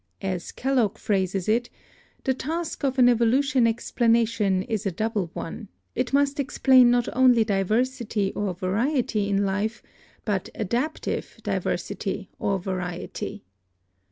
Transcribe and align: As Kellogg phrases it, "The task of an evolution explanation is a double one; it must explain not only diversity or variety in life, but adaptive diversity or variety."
As 0.23 0.51
Kellogg 0.51 0.97
phrases 0.97 1.47
it, 1.47 1.69
"The 2.23 2.33
task 2.33 2.83
of 2.83 2.97
an 2.97 3.07
evolution 3.07 3.67
explanation 3.67 4.63
is 4.63 4.87
a 4.87 4.91
double 4.91 5.29
one; 5.35 5.67
it 5.93 6.11
must 6.11 6.39
explain 6.39 6.89
not 6.89 7.07
only 7.15 7.43
diversity 7.43 8.33
or 8.33 8.55
variety 8.55 9.29
in 9.29 9.45
life, 9.45 9.83
but 10.25 10.49
adaptive 10.55 11.37
diversity 11.43 12.31
or 12.39 12.57
variety." 12.57 13.43